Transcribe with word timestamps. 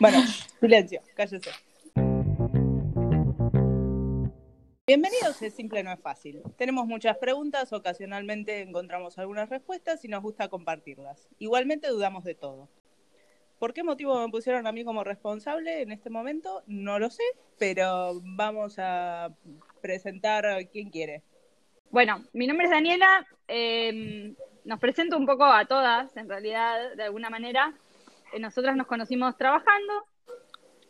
Bueno, 0.00 0.18
silencio, 0.60 1.00
cállese. 1.14 1.50
Bienvenidos 4.86 5.42
Es 5.42 5.54
Simple 5.54 5.82
No 5.82 5.92
es 5.92 6.00
Fácil. 6.00 6.40
Tenemos 6.56 6.86
muchas 6.86 7.18
preguntas, 7.18 7.72
ocasionalmente 7.72 8.62
encontramos 8.62 9.18
algunas 9.18 9.48
respuestas 9.50 10.04
y 10.04 10.08
nos 10.08 10.22
gusta 10.22 10.48
compartirlas. 10.48 11.28
Igualmente 11.38 11.88
dudamos 11.88 12.22
de 12.22 12.36
todo. 12.36 12.68
¿Por 13.58 13.74
qué 13.74 13.82
motivo 13.82 14.20
me 14.20 14.30
pusieron 14.30 14.68
a 14.68 14.72
mí 14.72 14.84
como 14.84 15.02
responsable 15.02 15.82
en 15.82 15.90
este 15.90 16.10
momento? 16.10 16.62
No 16.68 17.00
lo 17.00 17.10
sé, 17.10 17.24
pero 17.58 18.20
vamos 18.22 18.76
a 18.78 19.34
presentar 19.80 20.46
a 20.46 20.64
quien 20.64 20.90
quiere. 20.90 21.24
Bueno, 21.90 22.24
mi 22.32 22.46
nombre 22.46 22.66
es 22.66 22.70
Daniela. 22.70 23.26
Eh, 23.48 24.32
nos 24.64 24.78
presento 24.78 25.16
un 25.16 25.26
poco 25.26 25.44
a 25.44 25.64
todas, 25.64 26.16
en 26.16 26.28
realidad, 26.28 26.94
de 26.94 27.02
alguna 27.02 27.30
manera. 27.30 27.74
Eh, 28.32 28.38
nosotras 28.40 28.76
nos 28.76 28.86
conocimos 28.86 29.36
trabajando. 29.36 30.06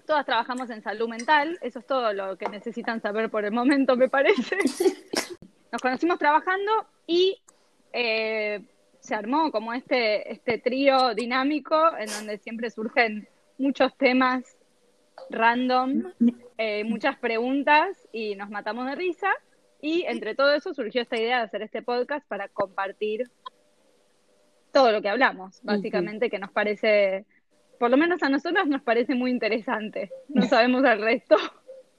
Todas 0.06 0.24
trabajamos 0.24 0.70
en 0.70 0.82
salud 0.82 1.08
mental. 1.08 1.58
Eso 1.60 1.80
es 1.80 1.86
todo 1.86 2.12
lo 2.12 2.36
que 2.38 2.48
necesitan 2.48 3.00
saber 3.00 3.30
por 3.30 3.44
el 3.44 3.52
momento, 3.52 3.96
me 3.96 4.08
parece. 4.08 4.56
Nos 5.70 5.82
conocimos 5.82 6.18
trabajando 6.18 6.72
y 7.06 7.42
eh, 7.92 8.64
se 9.00 9.14
armó 9.14 9.52
como 9.52 9.74
este, 9.74 10.32
este 10.32 10.56
trío 10.56 11.14
dinámico 11.14 11.94
en 11.98 12.08
donde 12.08 12.38
siempre 12.38 12.70
surgen 12.70 13.28
muchos 13.58 13.94
temas 13.98 14.56
random, 15.30 16.12
eh, 16.56 16.84
muchas 16.84 17.18
preguntas 17.18 17.96
y 18.12 18.34
nos 18.34 18.50
matamos 18.50 18.86
de 18.86 18.94
risa. 18.94 19.28
Y 19.80 20.02
entre 20.02 20.34
todo 20.34 20.54
eso 20.54 20.74
surgió 20.74 21.02
esta 21.02 21.16
idea 21.16 21.38
de 21.38 21.44
hacer 21.44 21.62
este 21.62 21.82
podcast 21.82 22.26
para 22.26 22.48
compartir 22.48 23.30
todo 24.72 24.92
lo 24.92 25.00
que 25.00 25.08
hablamos, 25.08 25.60
básicamente, 25.62 26.30
que 26.30 26.38
nos 26.38 26.50
parece, 26.50 27.24
por 27.78 27.90
lo 27.90 27.96
menos 27.96 28.22
a 28.22 28.28
nosotros 28.28 28.66
nos 28.66 28.82
parece 28.82 29.14
muy 29.14 29.30
interesante. 29.30 30.10
No 30.28 30.46
sabemos 30.48 30.84
el 30.84 31.00
resto. 31.00 31.36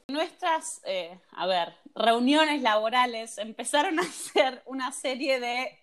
Nuestras, 0.08 0.82
eh, 0.86 1.20
a 1.32 1.46
ver, 1.46 1.74
reuniones 1.96 2.62
laborales 2.62 3.38
empezaron 3.38 4.00
a 4.00 4.04
ser 4.34 4.62
una 4.66 4.92
serie 4.92 5.40
de 5.40 5.78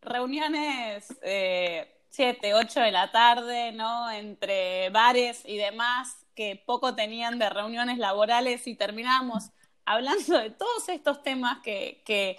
reuniones 0.00 1.14
eh, 1.22 1.92
7, 2.10 2.54
8 2.54 2.80
de 2.80 2.92
la 2.92 3.10
tarde, 3.10 3.72
¿no? 3.72 4.10
Entre 4.10 4.88
bares 4.90 5.42
y 5.44 5.56
demás, 5.56 6.26
que 6.34 6.62
poco 6.64 6.94
tenían 6.94 7.38
de 7.38 7.50
reuniones 7.50 7.98
laborales 7.98 8.66
y 8.66 8.74
terminamos 8.74 9.50
hablando 9.84 10.38
de 10.38 10.50
todos 10.50 10.88
estos 10.88 11.22
temas 11.22 11.58
que, 11.62 12.02
que, 12.04 12.38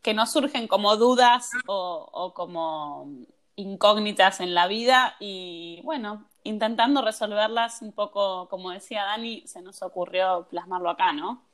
que 0.00 0.14
nos 0.14 0.32
surgen 0.32 0.68
como 0.68 0.96
dudas 0.96 1.50
o 1.66 2.32
como 2.34 3.26
incógnitas 3.56 4.40
en 4.40 4.54
la 4.54 4.66
vida 4.66 5.16
y 5.20 5.80
bueno, 5.84 6.28
intentando 6.42 7.02
resolverlas 7.02 7.82
un 7.82 7.92
poco, 7.92 8.48
como 8.48 8.70
decía 8.70 9.04
Dani, 9.04 9.46
se 9.46 9.60
nos 9.62 9.82
ocurrió 9.82 10.46
plasmarlo 10.50 10.90
acá, 10.90 11.12
¿no? 11.12 11.44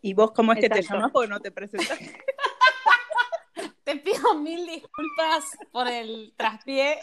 ¿Y 0.00 0.14
vos 0.14 0.32
cómo 0.32 0.52
es 0.52 0.58
que 0.60 0.68
te 0.68 0.82
llamas 0.82 1.10
porque 1.12 1.28
no 1.28 1.40
te 1.40 1.50
presentaste? 1.52 2.16
Te 3.84 3.96
pido 3.96 4.34
mil 4.36 4.64
disculpas 4.66 5.44
por 5.72 5.88
el 5.88 6.32
traspié. 6.36 6.98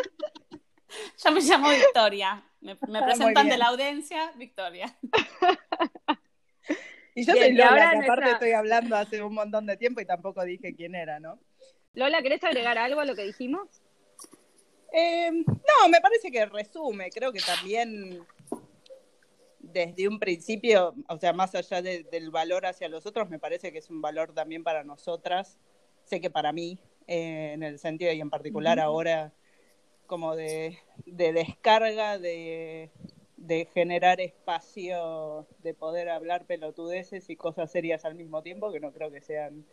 Yo 1.24 1.30
me 1.32 1.40
llamo 1.40 1.68
Victoria. 1.70 2.42
Me, 2.60 2.76
me 2.88 2.98
Ah, 2.98 3.04
presentan 3.04 3.48
de 3.48 3.58
la 3.58 3.66
audiencia, 3.68 4.32
Victoria. 4.36 4.94
Y 7.14 7.26
yo 7.26 7.32
Bien, 7.32 7.46
soy 7.46 7.54
Lola, 7.56 7.68
ahora 7.70 7.90
que 7.90 7.96
aparte 7.96 8.06
nuestra- 8.06 8.32
estoy 8.32 8.52
hablando 8.52 8.96
hace 8.96 9.20
un 9.22 9.34
montón 9.34 9.66
de 9.66 9.76
tiempo 9.76 10.00
y 10.00 10.06
tampoco 10.06 10.44
dije 10.44 10.74
quién 10.76 10.94
era, 10.94 11.18
¿no? 11.18 11.40
Lola, 11.94 12.22
¿querés 12.22 12.42
agregar 12.44 12.78
algo 12.78 13.00
a 13.00 13.04
lo 13.04 13.14
que 13.16 13.24
dijimos? 13.24 13.68
Eh, 14.92 15.30
no, 15.32 15.88
me 15.90 16.00
parece 16.00 16.30
que 16.30 16.46
resume. 16.46 17.10
Creo 17.10 17.32
que 17.32 17.40
también 17.40 18.24
desde 19.58 20.08
un 20.08 20.18
principio, 20.18 20.94
o 21.08 21.18
sea, 21.18 21.32
más 21.32 21.54
allá 21.54 21.82
de- 21.82 22.04
del 22.04 22.30
valor 22.30 22.66
hacia 22.66 22.88
los 22.88 23.06
otros, 23.06 23.28
me 23.28 23.38
parece 23.38 23.72
que 23.72 23.78
es 23.78 23.90
un 23.90 24.00
valor 24.00 24.32
también 24.32 24.64
para 24.64 24.84
nosotras. 24.84 25.58
Sé 26.04 26.20
que 26.20 26.30
para 26.30 26.52
mí, 26.52 26.78
eh, 27.06 27.52
en 27.54 27.62
el 27.62 27.78
sentido 27.78 28.12
y 28.12 28.20
en 28.20 28.30
particular 28.30 28.80
ahora, 28.80 29.32
como 30.06 30.34
de, 30.34 30.78
de 31.06 31.32
descarga, 31.32 32.18
de, 32.18 32.90
de 33.36 33.68
generar 33.72 34.20
espacio, 34.20 35.46
de 35.58 35.74
poder 35.74 36.08
hablar 36.08 36.46
pelotudeces 36.46 37.30
y 37.30 37.36
cosas 37.36 37.70
serias 37.70 38.04
al 38.04 38.14
mismo 38.16 38.42
tiempo, 38.42 38.72
que 38.72 38.80
no 38.80 38.92
creo 38.92 39.10
que 39.12 39.20
sean 39.20 39.64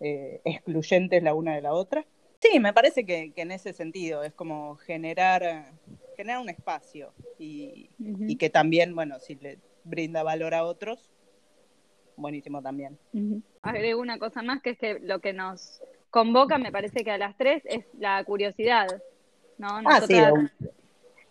eh, 0.00 0.40
excluyentes 0.44 1.22
la 1.22 1.34
una 1.34 1.54
de 1.54 1.62
la 1.62 1.72
otra. 1.72 2.04
Sí, 2.40 2.60
me 2.60 2.72
parece 2.72 3.04
que, 3.04 3.32
que 3.32 3.42
en 3.42 3.50
ese 3.50 3.72
sentido 3.72 4.22
es 4.22 4.32
como 4.32 4.76
generar, 4.76 5.72
generar 6.16 6.40
un 6.40 6.48
espacio 6.48 7.12
y, 7.38 7.90
y 7.98 8.36
que 8.36 8.48
también, 8.48 8.94
bueno, 8.94 9.18
si 9.18 9.34
le 9.34 9.58
brinda 9.82 10.22
valor 10.22 10.54
a 10.54 10.64
otros, 10.64 11.10
buenísimo 12.16 12.62
también. 12.62 12.98
Agrego 13.62 14.00
una 14.00 14.18
cosa 14.18 14.42
más, 14.42 14.62
que 14.62 14.70
es 14.70 14.78
que 14.78 14.98
lo 15.00 15.20
que 15.20 15.32
nos 15.32 15.82
convoca, 16.10 16.58
me 16.58 16.70
parece 16.70 17.02
que 17.02 17.10
a 17.10 17.18
las 17.18 17.36
tres, 17.36 17.62
es 17.64 17.84
la 17.98 18.22
curiosidad. 18.24 18.86
¿no? 19.58 19.80
Ah, 19.84 20.00
sí, 20.06 20.14
Nosotras, 20.14 20.52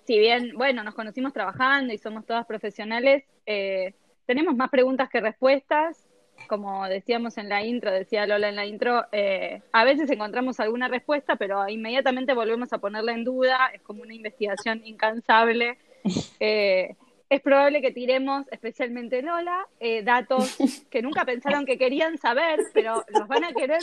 si 0.06 0.18
bien, 0.18 0.54
bueno, 0.56 0.84
nos 0.84 0.96
conocimos 0.96 1.34
trabajando 1.34 1.94
y 1.94 1.98
somos 1.98 2.26
todas 2.26 2.46
profesionales, 2.46 3.24
eh, 3.46 3.94
tenemos 4.26 4.56
más 4.56 4.70
preguntas 4.70 5.10
que 5.10 5.20
respuestas. 5.20 6.07
Como 6.48 6.88
decíamos 6.88 7.38
en 7.38 7.50
la 7.50 7.64
intro, 7.64 7.92
decía 7.92 8.26
Lola 8.26 8.50
en 8.50 8.56
la 8.56 8.66
intro, 8.66 9.06
eh, 9.12 9.62
a 9.72 9.84
veces 9.84 10.10
encontramos 10.10 10.60
alguna 10.60 10.88
respuesta, 10.88 11.36
pero 11.36 11.68
inmediatamente 11.68 12.34
volvemos 12.34 12.72
a 12.74 12.78
ponerla 12.78 13.14
en 13.14 13.24
duda. 13.24 13.72
Es 13.74 13.82
como 13.82 14.04
una 14.04 14.14
investigación 14.14 14.82
incansable. 14.86 15.78
Eh, 16.40 16.96
es 17.30 17.42
probable 17.42 17.82
que 17.82 17.92
tiremos, 17.92 18.46
especialmente 18.52 19.22
Lola, 19.22 19.68
eh, 19.80 20.04
datos 20.04 20.58
que 20.90 21.02
nunca 21.02 21.26
pensaron 21.26 21.66
que 21.66 21.78
querían 21.78 22.18
saber, 22.18 22.60
pero 22.74 23.04
los 23.10 23.28
van 23.28 23.44
a 23.44 23.52
querer 23.52 23.82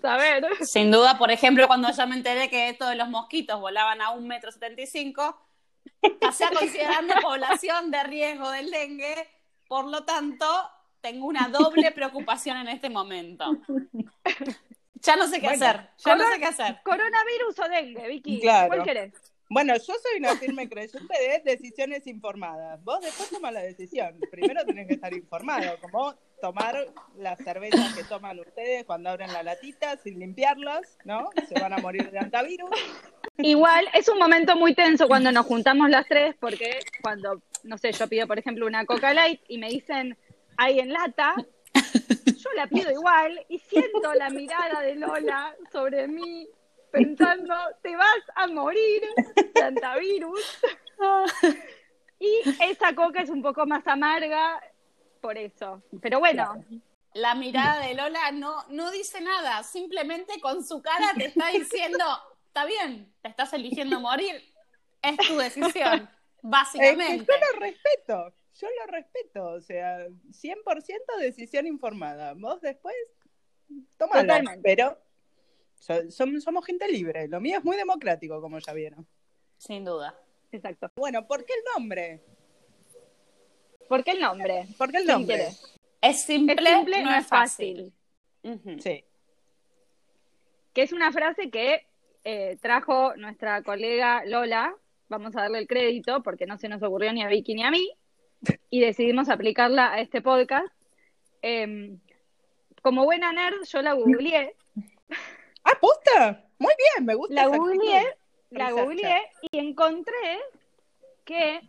saber. 0.00 0.46
Sin 0.60 0.90
duda, 0.90 1.18
por 1.18 1.30
ejemplo, 1.30 1.66
cuando 1.66 1.90
yo 1.92 2.06
me 2.06 2.16
enteré 2.16 2.48
que 2.48 2.70
esto 2.70 2.88
de 2.88 2.96
los 2.96 3.08
mosquitos 3.08 3.60
volaban 3.60 4.00
a 4.00 4.10
un 4.10 4.26
metro 4.26 4.50
setenta 4.50 4.80
y 4.80 4.86
cinco, 4.86 5.36
pasé 6.20 6.44
a 6.44 6.50
considerarme 6.50 7.14
población 7.20 7.90
de 7.90 8.02
riesgo 8.04 8.50
del 8.50 8.70
dengue, 8.70 9.28
por 9.68 9.86
lo 9.86 10.04
tanto, 10.04 10.46
tengo 11.02 11.26
una 11.26 11.48
doble 11.48 11.90
preocupación 11.94 12.56
en 12.56 12.68
este 12.68 12.88
momento. 12.88 13.44
Ya 14.94 15.16
no 15.16 15.26
sé 15.26 15.40
qué 15.40 15.48
Bueno, 15.48 15.66
hacer, 15.66 15.90
ya 15.98 16.16
no 16.16 16.24
sé 16.24 16.38
qué 16.38 16.46
hacer. 16.46 16.78
Coronavirus 16.84 17.58
o 17.58 17.68
dengue, 17.68 18.08
Vicky. 18.08 18.40
Claro. 18.40 18.68
¿Cuál 18.68 18.84
querés? 18.84 19.12
Bueno, 19.50 19.74
yo 19.74 19.80
soy 19.82 20.18
una 20.18 20.34
firme 20.36 20.66
creyente 20.66 21.14
de 21.20 21.42
decisiones 21.44 22.06
informadas. 22.06 22.82
Vos 22.84 23.00
después 23.02 23.28
tomás 23.28 23.52
la 23.52 23.60
decisión. 23.60 24.18
Primero 24.30 24.64
tenés 24.64 24.86
que 24.86 24.94
estar 24.94 25.12
informado, 25.12 25.78
como 25.82 26.14
tomar 26.40 26.86
las 27.18 27.38
cervezas 27.38 27.94
que 27.94 28.02
toman 28.04 28.40
ustedes 28.40 28.84
cuando 28.84 29.10
abren 29.10 29.30
la 29.30 29.42
latita 29.42 29.98
sin 29.98 30.20
limpiarlas, 30.20 30.96
¿no? 31.04 31.28
Se 31.48 31.60
van 31.60 31.74
a 31.74 31.78
morir 31.78 32.10
de 32.10 32.18
antivirus. 32.18 32.70
Igual 33.36 33.88
es 33.92 34.08
un 34.08 34.18
momento 34.18 34.56
muy 34.56 34.74
tenso 34.74 35.06
cuando 35.06 35.30
nos 35.30 35.44
juntamos 35.44 35.90
las 35.90 36.06
tres, 36.08 36.34
porque 36.40 36.78
cuando, 37.02 37.42
no 37.62 37.76
sé, 37.76 37.92
yo 37.92 38.08
pido, 38.08 38.26
por 38.26 38.38
ejemplo, 38.38 38.66
una 38.66 38.86
Coca 38.86 39.12
Light 39.12 39.42
y 39.48 39.58
me 39.58 39.68
dicen, 39.68 40.16
hay 40.56 40.80
en 40.80 40.92
lata, 40.92 41.34
yo 42.36 42.50
la 42.56 42.66
pido 42.66 42.90
igual 42.90 43.44
y 43.48 43.58
siento 43.58 44.14
la 44.14 44.30
mirada 44.30 44.80
de 44.80 44.94
Lola 44.96 45.54
sobre 45.70 46.08
mí, 46.08 46.48
pensando, 46.90 47.54
te 47.82 47.96
vas 47.96 48.22
a 48.34 48.46
morir 48.48 49.02
de 49.54 49.62
antivirus. 49.62 50.58
Y 52.18 52.40
esa 52.60 52.94
Coca 52.94 53.22
es 53.22 53.30
un 53.30 53.42
poco 53.42 53.66
más 53.66 53.86
amarga 53.86 54.60
por 55.20 55.36
eso. 55.38 55.82
Pero 56.00 56.20
bueno, 56.20 56.64
La 57.14 57.34
mirada 57.34 57.86
de 57.86 57.94
Lola 57.94 58.30
no, 58.32 58.64
no 58.68 58.90
dice 58.90 59.20
nada, 59.20 59.62
simplemente 59.64 60.40
con 60.40 60.64
su 60.64 60.80
cara 60.80 61.12
te 61.16 61.26
está 61.26 61.48
diciendo, 61.48 62.04
está 62.46 62.64
bien, 62.64 63.12
te 63.20 63.28
estás 63.28 63.52
eligiendo 63.52 64.00
morir, 64.00 64.42
es 65.02 65.16
tu 65.28 65.36
decisión, 65.36 65.94
Es 65.94 66.00
que 66.00 66.08
básicamente. 66.42 67.26
yo 67.26 67.34
lo 67.52 67.60
respeto, 67.60 68.32
yo 68.54 68.68
lo 68.80 68.86
respeto, 68.92 69.44
o 69.52 69.60
sea, 69.60 70.06
100% 70.08 71.16
decisión 71.20 71.66
informada. 71.66 72.34
Vos 72.34 72.60
después, 72.60 72.94
tomala, 73.96 74.42
pero 74.62 74.98
so- 75.76 76.02
som- 76.10 76.40
somos 76.40 76.64
gente 76.66 76.86
libre. 76.90 77.28
Lo 77.28 77.40
mío 77.40 77.58
es 77.58 77.64
muy 77.64 77.76
democrático, 77.76 78.40
como 78.40 78.58
ya 78.58 78.72
vieron. 78.72 79.06
Sin 79.58 79.84
duda. 79.84 80.14
exacto. 80.50 80.88
Bueno, 80.96 81.26
¿por 81.26 81.44
qué 81.44 81.52
el 81.54 81.64
nombre? 81.74 82.20
¿Por 83.88 84.04
qué 84.04 84.12
el 84.12 84.20
nombre? 84.20 84.66
¿Por 84.78 84.90
qué 84.90 84.98
el 84.98 85.04
¿Quién 85.04 85.16
nombre? 85.18 85.48
Es 86.00 86.22
simple, 86.24 86.54
Es 86.58 86.76
simple, 86.76 87.02
no, 87.02 87.14
es 87.14 87.26
fácil. 87.26 87.92
Sí. 88.80 89.04
que 90.72 90.82
es 90.82 90.92
una 90.92 91.12
frase 91.12 91.50
que 91.50 91.86
eh, 92.24 92.56
trajo 92.60 93.14
nuestra 93.16 93.62
colega 93.62 94.24
Lola, 94.24 94.74
vamos 95.08 95.36
a 95.36 95.42
darle 95.42 95.58
el 95.58 95.66
crédito 95.68 96.22
porque 96.22 96.46
no 96.46 96.58
se 96.58 96.68
nos 96.68 96.82
ocurrió 96.82 97.12
ni 97.12 97.22
a 97.22 97.28
Vicky 97.28 97.54
ni 97.54 97.62
a 97.62 97.70
mí, 97.70 97.88
y 98.70 98.80
decidimos 98.80 99.28
aplicarla 99.28 99.92
a 99.92 100.00
este 100.00 100.20
podcast. 100.22 100.72
Em, 101.42 101.98
como 102.82 103.04
buena 103.04 103.32
nerd, 103.32 103.62
yo 103.64 103.82
la 103.82 103.92
googleé, 103.94 104.54
Ah, 105.64 105.78
posta. 105.80 106.44
Muy 106.58 106.72
bien, 106.76 107.06
me 107.06 107.14
gusta. 107.14 107.34
la 107.34 107.46
googleé 107.46 108.02
la 108.50 108.70
googleé 108.72 109.22
y 109.50 109.58
encontré 109.58 110.40
que 111.24 111.60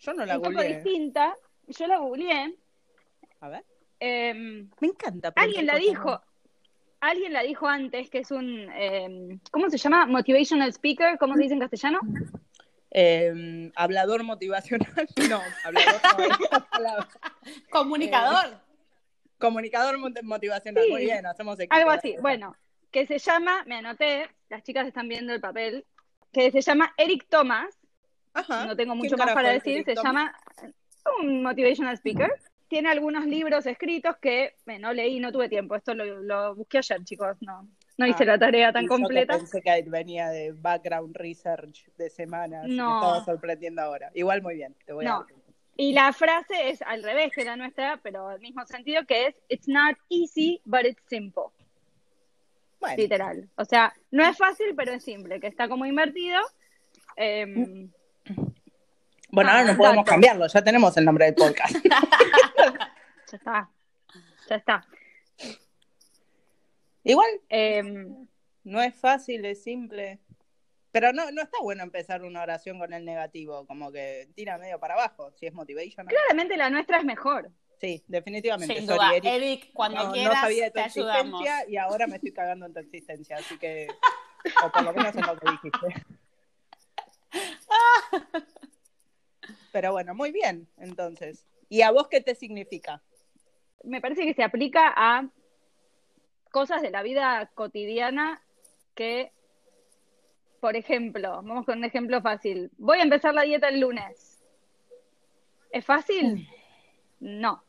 Yo 0.00 0.12
no 0.14 0.26
la 0.26 0.36
un 0.36 0.42
poco 0.42 0.62
distinta. 0.62 1.34
Yo 1.68 1.86
la 1.86 1.98
googleé. 1.98 2.54
A 3.40 3.48
ver. 3.48 3.64
em, 4.00 4.68
Me 4.80 4.88
encanta. 4.88 5.32
alguien 5.36 5.66
la 5.66 5.76
dijo. 5.76 6.20
Alguien 7.00 7.32
la 7.32 7.42
dijo 7.42 7.66
antes 7.68 8.10
que 8.10 8.18
es 8.18 8.30
un. 8.30 8.68
em, 8.72 9.38
¿Cómo 9.50 9.70
se 9.70 9.78
llama? 9.78 10.06
Motivational 10.06 10.72
speaker. 10.72 11.16
¿Cómo 11.18 11.34
se 11.36 11.42
dice 11.42 11.54
en 11.54 11.60
castellano? 11.60 12.00
Eh, 12.96 13.70
hablador 13.74 14.22
motivacional. 14.22 14.88
No, 15.28 15.40
hablador 15.64 16.00
no. 16.18 17.06
Comunicador. 17.70 18.60
Comunicador 19.38 19.98
mot- 19.98 20.22
motivacional. 20.22 20.84
Sí. 20.84 20.90
Muy 20.90 21.02
bien, 21.04 21.26
hacemos 21.26 21.58
equipo. 21.58 21.74
Algo 21.74 21.90
así. 21.90 22.14
Bueno, 22.20 22.56
que 22.90 23.06
se 23.06 23.18
llama, 23.18 23.64
me 23.66 23.76
anoté, 23.76 24.28
las 24.48 24.62
chicas 24.62 24.86
están 24.86 25.08
viendo 25.08 25.32
el 25.34 25.40
papel, 25.40 25.84
que 26.32 26.50
se 26.52 26.60
llama 26.60 26.94
Eric 26.96 27.26
Thomas. 27.28 27.76
Ajá. 28.32 28.64
no 28.66 28.74
tengo 28.74 28.92
¿Quién 28.94 28.98
mucho 29.04 29.16
más 29.16 29.32
para 29.32 29.50
decir, 29.50 29.74
Eric 29.78 29.86
se 29.86 29.94
Thomas? 29.94 30.12
llama 30.12 30.38
un 31.20 31.42
motivational 31.42 31.94
speaker. 31.96 32.32
Tiene 32.68 32.90
algunos 32.90 33.26
libros 33.26 33.66
escritos 33.66 34.16
que 34.20 34.54
eh, 34.66 34.78
no 34.78 34.92
leí, 34.92 35.20
no 35.20 35.30
tuve 35.30 35.48
tiempo. 35.48 35.76
Esto 35.76 35.94
lo, 35.94 36.04
lo 36.22 36.54
busqué 36.54 36.78
ayer, 36.78 37.04
chicos. 37.04 37.36
No, 37.40 37.68
no 37.96 38.06
hice 38.06 38.24
Ah, 38.24 38.26
la 38.26 38.38
tarea 38.38 38.72
tan 38.72 38.82
yo 38.84 38.88
que 38.88 38.94
completa. 39.02 39.36
pensé 39.36 39.62
que 39.62 39.82
venía 39.86 40.28
de 40.28 40.52
background 40.52 41.16
research 41.16 41.86
de 41.96 42.10
semanas. 42.10 42.66
No. 42.68 42.88
Me 42.88 42.94
estaba 43.06 43.24
sorprendiendo 43.24 43.82
ahora. 43.82 44.10
Igual 44.14 44.42
muy 44.42 44.56
bien. 44.56 44.74
Te 44.84 44.92
voy 44.92 45.04
a 45.06 45.08
No. 45.10 45.26
Y 45.76 45.92
la 45.92 46.12
frase 46.12 46.70
es 46.70 46.82
al 46.82 47.02
revés 47.02 47.32
que 47.32 47.44
la 47.44 47.56
nuestra, 47.56 47.98
pero 48.02 48.28
al 48.28 48.38
mismo 48.40 48.64
sentido 48.66 49.04
que 49.06 49.26
es 49.26 49.34
It's 49.48 49.66
not 49.68 49.96
easy, 50.08 50.60
but 50.64 50.84
it's 50.84 51.02
simple. 51.08 51.44
Bueno, 52.80 52.96
Literal. 52.96 53.48
O 53.56 53.64
sea, 53.64 53.92
no 54.10 54.24
es 54.24 54.36
fácil, 54.36 54.74
pero 54.76 54.92
es 54.92 55.02
simple, 55.02 55.40
que 55.40 55.46
está 55.48 55.68
como 55.68 55.84
invertido. 55.86 56.40
Em, 57.16 57.90
bueno, 59.30 59.50
ahora 59.50 59.64
no 59.64 59.72
Ah, 59.72 59.76
podemos 59.76 60.04
cambiarlo. 60.04 60.46
Ya 60.46 60.62
tenemos 60.62 60.96
el 60.96 61.04
nombre 61.04 61.24
del 61.26 61.34
podcast. 61.34 61.74
ya 63.30 63.36
está. 63.36 63.70
Ya 64.48 64.56
está. 64.56 64.86
Igual 67.04 67.28
Em, 67.48 68.26
no 68.64 68.82
es 68.82 68.94
fácil, 68.94 69.44
es 69.44 69.62
simple. 69.62 70.20
Pero 70.90 71.12
no, 71.12 71.30
no 71.32 71.42
está 71.42 71.58
bueno 71.60 71.82
empezar 71.82 72.22
una 72.22 72.42
oración 72.42 72.78
con 72.78 72.92
el 72.92 73.04
negativo, 73.04 73.66
como 73.66 73.90
que 73.92 74.28
tira 74.34 74.58
medio 74.58 74.78
para 74.78 74.94
abajo, 74.94 75.32
si 75.32 75.46
es 75.46 75.52
motivation. 75.52 76.06
claramente 76.06 76.56
la 76.56 76.70
nuestra 76.70 76.98
es 76.98 77.04
mejor. 77.04 77.50
Sí, 77.80 78.02
definitivamente. 78.06 78.76
Sin 78.76 78.86
Sorry, 78.86 78.98
duda. 78.98 79.16
Eric. 79.16 79.24
Eric, 79.32 79.70
cuando 79.72 79.98
no, 79.98 80.06
no 80.06 80.12
quieras, 80.12 80.40
sabía 80.40 80.64
de 80.64 80.70
tu 80.70 80.74
te 80.74 80.80
ayudamos. 80.80 81.40
existencia 81.40 81.68
y 81.68 81.76
ahora 81.76 82.06
me 82.06 82.16
estoy 82.16 82.32
cagando 82.32 82.66
en 82.66 82.72
tu 82.72 82.78
existencia, 82.80 83.36
así 83.36 83.58
que, 83.58 83.88
o 84.64 84.70
por 84.70 84.84
lo 84.84 84.92
menos 84.92 85.14
en 85.16 85.26
lo 85.26 85.36
que 85.36 85.50
dijiste. 85.50 86.06
Pero 89.72 89.92
bueno, 89.92 90.14
muy 90.14 90.30
bien, 90.30 90.68
entonces. 90.78 91.44
¿Y 91.68 91.82
a 91.82 91.90
vos 91.90 92.08
qué 92.08 92.20
te 92.20 92.34
significa? 92.34 93.02
me 93.84 94.00
parece 94.00 94.24
que 94.24 94.34
se 94.34 94.42
aplica 94.42 94.92
a 94.96 95.28
cosas 96.54 96.82
de 96.82 96.92
la 96.92 97.02
vida 97.02 97.50
cotidiana 97.56 98.40
que, 98.94 99.32
por 100.60 100.76
ejemplo, 100.76 101.42
vamos 101.42 101.66
con 101.66 101.78
un 101.78 101.84
ejemplo 101.84 102.22
fácil. 102.22 102.70
Voy 102.78 103.00
a 103.00 103.02
empezar 103.02 103.34
la 103.34 103.42
dieta 103.42 103.68
el 103.68 103.80
lunes. 103.80 104.40
¿Es 105.72 105.84
fácil? 105.84 106.48
No, 107.18 107.64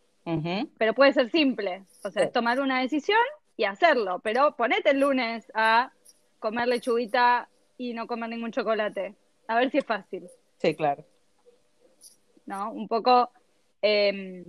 pero 0.77 0.93
puede 0.93 1.13
ser 1.13 1.31
simple. 1.31 1.83
O 2.03 2.11
sea, 2.11 2.25
es 2.25 2.31
tomar 2.31 2.59
una 2.59 2.79
decisión 2.79 3.25
y 3.57 3.63
hacerlo. 3.63 4.19
Pero 4.19 4.55
ponete 4.55 4.91
el 4.91 4.99
lunes 4.99 5.51
a 5.55 5.91
comer 6.38 6.67
lechuguita 6.67 7.49
y 7.79 7.95
no 7.95 8.05
comer 8.05 8.29
ningún 8.29 8.51
chocolate. 8.51 9.15
A 9.47 9.55
ver 9.55 9.71
si 9.71 9.79
es 9.79 9.85
fácil. 9.85 10.29
Sí, 10.59 10.75
claro. 10.75 11.03
¿no? 12.45 12.71
Un 12.71 12.88
poco 12.88 13.31
eh, 13.81 14.45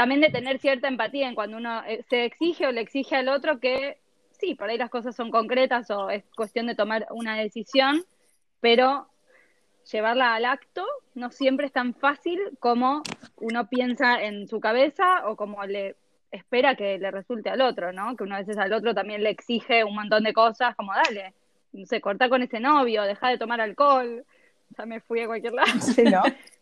también 0.00 0.22
de 0.22 0.30
tener 0.30 0.58
cierta 0.58 0.88
empatía 0.88 1.28
en 1.28 1.34
cuando 1.34 1.58
uno 1.58 1.84
eh, 1.84 2.02
se 2.08 2.24
exige 2.24 2.66
o 2.66 2.72
le 2.72 2.80
exige 2.80 3.16
al 3.16 3.28
otro 3.28 3.60
que 3.60 3.98
sí, 4.30 4.54
por 4.54 4.70
ahí 4.70 4.78
las 4.78 4.88
cosas 4.88 5.14
son 5.14 5.30
concretas 5.30 5.90
o 5.90 6.08
es 6.08 6.24
cuestión 6.34 6.66
de 6.66 6.74
tomar 6.74 7.06
una 7.10 7.36
decisión, 7.36 8.02
pero 8.62 9.08
llevarla 9.92 10.34
al 10.34 10.46
acto 10.46 10.86
no 11.14 11.30
siempre 11.30 11.66
es 11.66 11.72
tan 11.72 11.92
fácil 11.92 12.40
como 12.60 13.02
uno 13.36 13.68
piensa 13.68 14.22
en 14.22 14.48
su 14.48 14.58
cabeza 14.58 15.28
o 15.28 15.36
como 15.36 15.62
le 15.66 15.96
espera 16.30 16.76
que 16.76 16.98
le 16.98 17.10
resulte 17.10 17.50
al 17.50 17.60
otro, 17.60 17.92
¿no? 17.92 18.16
Que 18.16 18.24
uno 18.24 18.36
a 18.36 18.38
veces 18.38 18.56
al 18.56 18.72
otro 18.72 18.94
también 18.94 19.22
le 19.22 19.28
exige 19.28 19.84
un 19.84 19.96
montón 19.96 20.24
de 20.24 20.32
cosas, 20.32 20.74
como 20.76 20.94
dale, 20.94 21.34
no 21.72 21.84
sé, 21.84 22.00
corta 22.00 22.30
con 22.30 22.42
ese 22.42 22.58
novio, 22.58 23.02
deja 23.02 23.28
de 23.28 23.36
tomar 23.36 23.60
alcohol, 23.60 24.24
ya 24.78 24.86
me 24.86 25.00
fui 25.00 25.20
a 25.20 25.26
cualquier 25.26 25.52
lado. 25.52 25.78
Sí, 25.78 26.04
¿no? 26.04 26.22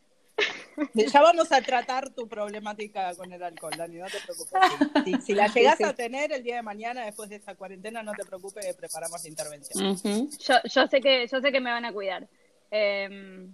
Ya 0.94 1.22
vamos 1.22 1.50
a 1.52 1.60
tratar 1.60 2.10
tu 2.10 2.28
problemática 2.28 3.14
con 3.14 3.32
el 3.32 3.42
alcohol, 3.42 3.72
Dani, 3.76 3.96
no 3.96 4.06
te 4.06 4.18
preocupes. 4.20 5.04
Si, 5.04 5.20
si 5.26 5.34
la 5.34 5.48
Sí, 5.52 5.60
sí. 5.76 5.84
a 5.84 5.92
tener 5.94 6.32
el 6.32 6.42
día 6.42 6.56
de 6.56 6.62
mañana 6.62 7.04
después 7.04 7.28
de 7.28 7.36
esta 7.36 7.54
cuarentena, 7.54 8.02
no 8.02 8.12
te 8.12 8.24
preocupes 8.24 8.64
que 8.64 8.74
preparamos 8.74 9.22
la 9.22 9.28
intervención. 9.28 9.98
Yo, 10.38 10.54
yo 10.64 10.86
sé 10.86 11.00
que, 11.00 11.26
yo 11.26 11.40
sé 11.40 11.52
que 11.52 11.60
me 11.60 11.70
van 11.70 11.84
a 11.84 11.92
cuidar. 11.92 12.28
Eh, 12.70 13.48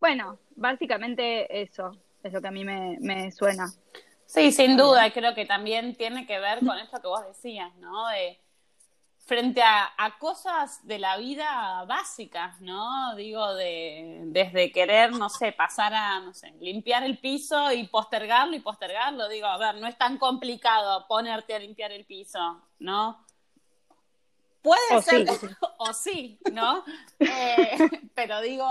bueno, 0.00 0.38
básicamente 0.56 1.62
eso 1.62 1.96
es 2.22 2.32
lo 2.32 2.40
que 2.40 2.48
a 2.48 2.52
mí 2.52 2.64
me, 2.64 2.98
me 3.00 3.30
suena. 3.32 3.72
Sí, 4.26 4.50
sin 4.50 4.76
duda, 4.76 5.12
creo 5.12 5.34
que 5.34 5.44
también 5.44 5.94
tiene 5.94 6.26
que 6.26 6.38
ver 6.38 6.60
con 6.60 6.78
esto 6.78 7.00
que 7.00 7.06
vos 7.06 7.26
decías, 7.26 7.74
¿no? 7.76 8.08
De 8.08 8.38
frente 9.24 9.62
a, 9.62 9.92
a 9.96 10.18
cosas 10.18 10.86
de 10.86 10.98
la 10.98 11.16
vida 11.16 11.84
básicas, 11.86 12.60
¿no? 12.60 13.14
Digo, 13.14 13.54
de 13.54 14.20
desde 14.26 14.72
querer, 14.72 15.12
no 15.12 15.28
sé, 15.28 15.52
pasar 15.52 15.94
a, 15.94 16.20
no 16.20 16.34
sé, 16.34 16.52
limpiar 16.60 17.04
el 17.04 17.18
piso 17.18 17.70
y 17.72 17.86
postergarlo 17.86 18.56
y 18.56 18.60
postergarlo. 18.60 19.28
Digo, 19.28 19.46
a 19.46 19.58
ver, 19.58 19.76
no 19.76 19.86
es 19.86 19.96
tan 19.96 20.18
complicado 20.18 21.06
ponerte 21.08 21.54
a 21.54 21.58
limpiar 21.60 21.92
el 21.92 22.04
piso, 22.04 22.60
¿no? 22.80 23.24
Puede 24.60 24.96
O 24.96 25.02
ser, 25.02 25.26
sí. 25.28 25.46
o 25.78 25.92
sí, 25.92 26.38
¿no? 26.48 26.84
Eh, 27.20 27.76
pero 28.14 28.40
digo, 28.40 28.66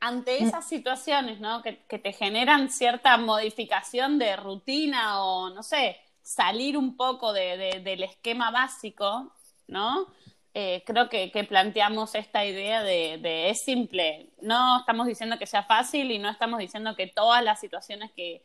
ante 0.00 0.42
esas 0.42 0.66
situaciones, 0.66 1.40
¿no? 1.40 1.62
Que, 1.62 1.84
que 1.86 1.98
te 1.98 2.12
generan 2.12 2.70
cierta 2.70 3.16
modificación 3.16 4.18
de 4.18 4.36
rutina 4.36 5.22
o, 5.24 5.50
no 5.50 5.62
sé, 5.62 5.98
salir 6.22 6.76
un 6.76 6.96
poco 6.96 7.32
de- 7.32 7.56
de- 7.56 7.80
del 7.80 8.02
esquema 8.02 8.50
básico, 8.50 9.32
¿no? 9.66 10.06
Eh, 10.54 10.84
creo 10.86 11.08
que, 11.08 11.32
que 11.32 11.42
planteamos 11.44 12.14
esta 12.14 12.44
idea 12.44 12.82
de, 12.82 13.18
de 13.18 13.50
es 13.50 13.62
simple. 13.62 14.30
No 14.40 14.78
estamos 14.78 15.06
diciendo 15.06 15.38
que 15.38 15.46
sea 15.46 15.64
fácil 15.64 16.12
y 16.12 16.18
no 16.18 16.30
estamos 16.30 16.60
diciendo 16.60 16.94
que 16.94 17.08
todas 17.08 17.42
las 17.42 17.58
situaciones 17.58 18.12
que, 18.12 18.44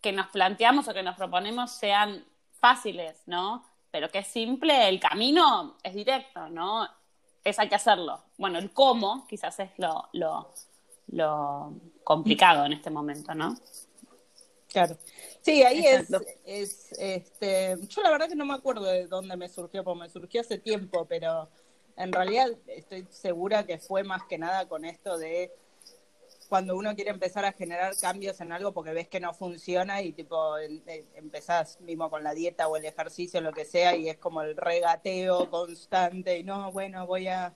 que 0.00 0.12
nos 0.12 0.28
planteamos 0.28 0.88
o 0.88 0.94
que 0.94 1.02
nos 1.02 1.16
proponemos 1.16 1.70
sean 1.70 2.24
fáciles, 2.58 3.22
¿no? 3.26 3.64
Pero 3.90 4.10
que 4.10 4.20
es 4.20 4.26
simple, 4.26 4.88
el 4.88 4.98
camino 4.98 5.76
es 5.82 5.94
directo, 5.94 6.48
¿no? 6.48 6.88
Es 7.44 7.58
hay 7.58 7.68
que 7.68 7.74
hacerlo. 7.74 8.22
Bueno, 8.38 8.58
el 8.58 8.72
cómo 8.72 9.26
quizás 9.26 9.58
es 9.60 9.70
lo, 9.76 10.08
lo, 10.12 10.52
lo 11.08 11.74
complicado 12.02 12.64
en 12.64 12.72
este 12.72 12.88
momento, 12.88 13.34
¿no? 13.34 13.54
Claro. 14.72 14.96
Sí, 15.42 15.62
ahí 15.62 15.84
Exacto. 15.86 16.24
es, 16.44 16.92
es, 16.92 16.98
este, 16.98 17.76
yo 17.88 18.02
la 18.02 18.10
verdad 18.10 18.28
que 18.28 18.34
no 18.34 18.46
me 18.46 18.54
acuerdo 18.54 18.84
de 18.84 19.06
dónde 19.06 19.36
me 19.36 19.48
surgió, 19.48 19.84
porque 19.84 20.00
me 20.00 20.08
surgió 20.08 20.40
hace 20.40 20.58
tiempo, 20.58 21.04
pero 21.04 21.50
en 21.96 22.12
realidad 22.12 22.48
estoy 22.66 23.06
segura 23.10 23.66
que 23.66 23.78
fue 23.78 24.02
más 24.02 24.22
que 24.24 24.38
nada 24.38 24.66
con 24.66 24.84
esto 24.84 25.18
de 25.18 25.52
cuando 26.48 26.76
uno 26.76 26.94
quiere 26.94 27.10
empezar 27.10 27.44
a 27.44 27.52
generar 27.52 27.96
cambios 27.98 28.40
en 28.40 28.52
algo 28.52 28.72
porque 28.72 28.92
ves 28.92 29.08
que 29.08 29.20
no 29.20 29.32
funciona 29.32 30.02
y 30.02 30.12
tipo 30.12 30.58
empezás 31.14 31.80
mismo 31.80 32.10
con 32.10 32.22
la 32.22 32.34
dieta 32.34 32.68
o 32.68 32.76
el 32.76 32.84
ejercicio, 32.84 33.40
lo 33.40 33.52
que 33.52 33.64
sea, 33.64 33.96
y 33.96 34.08
es 34.08 34.18
como 34.18 34.42
el 34.42 34.56
regateo 34.56 35.50
constante 35.50 36.38
y 36.38 36.44
no, 36.44 36.70
bueno, 36.70 37.06
voy 37.06 37.28
a 37.28 37.54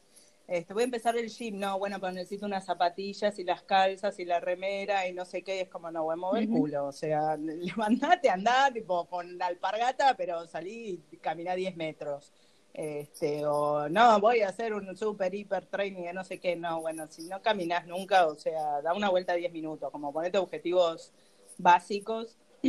este, 0.49 0.73
voy 0.75 0.83
a 0.83 0.85
empezar 0.85 1.17
el 1.17 1.29
gym, 1.29 1.59
no, 1.59 1.79
bueno, 1.79 1.99
pero 2.01 2.13
necesito 2.13 2.47
unas 2.47 2.65
zapatillas 2.65 3.39
y 3.39 3.45
las 3.45 3.63
calzas 3.63 4.19
y 4.21 4.25
la 4.25 4.39
remera 4.41 5.09
y 5.09 5.13
no 5.13 5.25
sé 5.25 5.43
qué, 5.43 5.57
y 5.57 5.61
es 5.61 5.69
como, 5.69 5.91
no, 5.91 6.05
voy 6.05 6.15
a 6.15 6.17
mover 6.17 6.43
el 6.45 6.49
culo, 6.49 6.87
o 6.87 6.93
sea, 6.93 7.37
levantate, 7.39 8.31
andá, 8.31 8.71
tipo, 8.73 9.07
con 9.07 9.37
la 9.39 9.47
alpargata, 9.47 10.15
pero 10.17 10.47
salí 10.47 11.03
y 11.11 11.17
caminá 11.19 11.55
10 11.55 11.77
metros. 11.77 12.33
Este, 12.73 13.45
o 13.47 13.89
no, 13.89 14.21
voy 14.21 14.43
a 14.43 14.51
hacer 14.51 14.75
un 14.75 14.95
super 14.97 15.35
hiper 15.35 15.65
training 15.67 16.03
de 16.05 16.13
no 16.13 16.23
sé 16.25 16.39
qué, 16.39 16.55
no, 16.57 16.81
bueno, 16.83 17.07
si 17.09 17.23
no 17.25 17.41
caminas 17.43 17.87
nunca, 17.87 18.27
o 18.27 18.35
sea, 18.37 18.83
da 18.83 18.93
una 18.95 19.09
vuelta 19.09 19.33
a 19.33 19.37
10 19.37 19.51
minutos, 19.53 19.91
como 19.91 20.13
ponete 20.13 20.39
objetivos 20.39 21.13
básicos. 21.59 22.37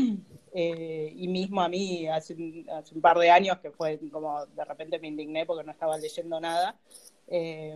Eh, 0.60 1.13
y 1.15 1.27
mismo 1.27 1.62
a 1.62 1.69
mí 1.69 2.07
hace, 2.07 2.34
un- 2.34 2.65
hace 2.72 2.96
un 2.96 3.01
par 3.01 3.19
de 3.19 3.29
años 3.29 3.60
que 3.60 3.69
fue 3.69 4.00
como 4.12 4.43
de 4.48 4.65
repente 4.65 4.98
me 4.98 5.07
indigné 5.10 5.46
porque 5.46 5.63
no 5.63 5.72
estaba 5.72 5.98
leyendo 5.98 6.39
nada 6.39 6.79
eh, 7.27 7.75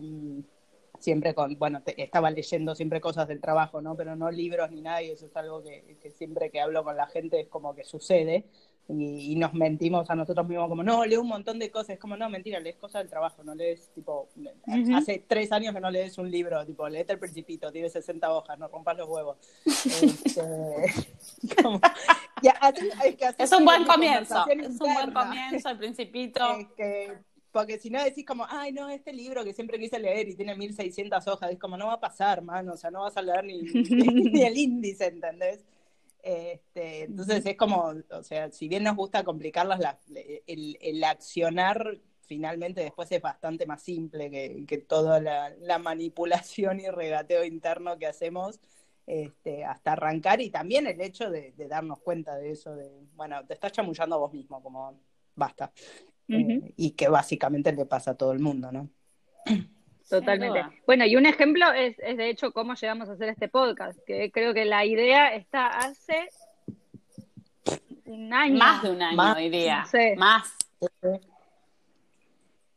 siempre 1.00 1.34
con, 1.34 1.58
bueno, 1.58 1.82
te- 1.82 2.02
estaba 2.02 2.30
leyendo 2.32 2.76
siempre 2.76 3.02
cosas 3.02 3.28
del 3.28 3.42
trabajo, 3.42 3.82
¿no? 3.82 3.96
Pero 3.96 4.16
no 4.16 4.30
libros 4.32 4.70
ni 4.72 4.82
nada, 4.82 5.02
y 5.02 5.12
eso 5.12 5.26
es 5.26 5.36
algo 5.36 5.64
que, 5.64 5.98
que 6.02 6.12
siempre 6.12 6.52
que 6.52 6.62
hablo 6.62 6.84
con 6.84 6.96
la 6.96 7.08
gente 7.08 7.40
es 7.40 7.48
como 7.48 7.74
que 7.76 7.84
sucede, 7.84 8.46
y, 8.88 9.32
y 9.32 9.36
nos 9.36 9.54
mentimos 9.54 10.10
a 10.10 10.16
nosotros 10.16 10.48
mismos 10.48 10.68
como, 10.68 10.84
no, 10.84 11.06
leo 11.06 11.22
un 11.22 11.28
montón 11.30 11.58
de 11.60 11.72
cosas, 11.72 11.92
es 11.92 12.00
como, 12.00 12.18
no, 12.18 12.30
mentira, 12.30 12.60
lees 12.60 12.76
cosas 12.76 13.02
del 13.02 13.10
trabajo, 13.10 13.44
no 13.44 13.56
lees, 13.56 13.90
tipo, 13.96 14.30
Ujú. 14.68 14.96
hace 14.96 15.24
tres 15.28 15.52
años 15.52 15.74
que 15.74 15.80
no 15.82 15.90
lees 15.90 16.18
un 16.18 16.30
libro, 16.30 16.64
tipo, 16.66 16.88
leete 16.90 17.14
El 17.14 17.20
Principito, 17.20 17.72
tiene 17.72 17.90
60 17.90 18.32
hojas, 18.32 18.60
no 18.60 18.68
rompas 18.68 18.98
los 18.98 19.08
huevos. 19.08 19.38
Este, 19.66 20.42
como- 21.64 21.80
y 22.44 22.48
así- 22.60 22.90
es, 23.06 23.16
que 23.16 23.26
así 23.26 23.44
Es 23.44 23.52
un 23.54 23.66
buen 23.66 23.82
mi 23.82 23.88
comienzo. 23.88 24.46
Es 24.50 24.70
un 24.82 24.94
buen 24.94 25.12
comienzo, 25.14 25.70
el 25.70 25.78
principito. 25.78 26.58
Es 26.60 26.68
que- 26.76 27.31
porque 27.52 27.80
si 27.80 27.90
no 27.90 28.04
decís 28.04 28.26
como, 28.26 28.46
ay, 28.50 28.72
no, 28.74 28.90
este 28.90 29.14
libro 29.14 29.44
que 29.44 29.54
siempre 29.54 29.80
quise 29.80 30.00
leer 30.00 30.28
y 30.30 30.36
tiene 30.36 30.56
1600 30.56 31.28
hojas, 31.28 31.52
es 31.52 31.60
como, 31.60 31.78
no 31.78 31.88
va 31.88 31.94
a 31.94 32.00
pasar, 32.00 32.42
mano, 32.42 32.74
o 32.74 32.78
sea, 32.78 32.92
no 32.92 33.02
vas 33.02 33.18
a 33.18 33.22
leer 33.22 33.46
ni, 33.46 33.64
ni 34.32 34.42
el 34.44 34.58
índice, 34.58 35.08
¿entendés? 35.08 35.66
Este, 36.24 37.04
entonces 37.04 37.46
es 37.46 37.58
como, 37.58 37.94
o 38.12 38.24
sea, 38.24 38.52
si 38.52 38.68
bien 38.68 38.84
nos 38.84 38.96
gusta 38.96 39.24
complicarlas, 39.24 39.80
la- 39.80 40.00
el, 40.48 40.78
el 40.82 41.04
accionar 41.04 42.00
finalmente 42.28 42.82
después 42.82 43.12
es 43.12 43.22
bastante 43.22 43.66
más 43.66 43.82
simple 43.82 44.30
que, 44.32 44.66
que 44.68 44.78
toda 44.78 45.20
la, 45.20 45.50
la 45.60 45.80
manipulación 45.80 46.80
y 46.80 46.90
regateo 46.90 47.44
interno 47.44 47.98
que 47.98 48.08
hacemos 48.08 48.60
este, 49.08 49.66
hasta 49.66 49.94
arrancar 49.94 50.42
y 50.42 50.50
también 50.50 50.88
el 50.88 51.02
hecho 51.02 51.30
de, 51.30 51.52
de 51.54 51.68
darnos 51.68 52.00
cuenta 52.00 52.38
de 52.38 52.52
eso, 52.52 52.76
de, 52.76 52.90
bueno, 53.16 53.46
te 53.46 53.54
estás 53.56 53.72
chamullando 53.74 54.16
a 54.16 54.20
vos 54.20 54.32
mismo, 54.34 54.62
como 54.64 55.00
basta. 55.36 55.72
Eh, 56.32 56.74
y 56.78 56.92
que 56.92 57.10
básicamente 57.10 57.72
le 57.74 57.86
pasa 57.86 58.12
a 58.12 58.18
todo 58.18 58.32
el 58.32 58.40
mundo, 58.40 58.72
¿no? 58.72 58.90
Totalmente. 60.10 60.62
Bueno, 60.86 61.06
y 61.06 61.16
un 61.16 61.26
ejemplo 61.26 61.72
es, 61.72 61.98
es 62.00 62.18
de 62.18 62.30
hecho 62.30 62.52
cómo 62.52 62.74
llegamos 62.76 63.10
a 63.10 63.14
hacer 63.14 63.30
este 63.30 63.48
podcast, 63.48 64.00
que 64.06 64.32
creo 64.32 64.54
que 64.54 64.66
la 64.66 64.86
idea 64.86 65.34
está 65.34 65.68
hace 65.68 66.30
un 68.06 68.34
año. 68.34 68.58
Más 68.58 68.84
de 68.84 68.92
un 68.92 69.02
año, 69.02 69.16
Más. 69.16 69.38
Sí. 69.90 70.16
Más. 70.18 70.58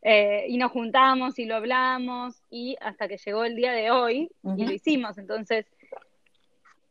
Eh, 0.02 0.44
y 0.49 0.58
nos 0.58 0.70
juntamos 0.70 1.38
y 1.38 1.46
lo 1.46 1.56
hablamos 1.56 2.42
y 2.50 2.76
hasta 2.80 3.08
que 3.08 3.16
llegó 3.16 3.44
el 3.44 3.56
día 3.56 3.73
de 3.73 3.90
hoy 3.90 4.30
y 4.56 4.64
lo 4.64 4.73
hicimos. 4.73 5.16
Entonces, 5.18 5.66